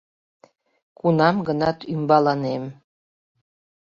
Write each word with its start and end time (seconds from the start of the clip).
Кунам-гынат 0.97 1.79
ӱмбаланем 1.93 2.63